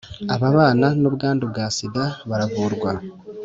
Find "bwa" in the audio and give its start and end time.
1.51-1.65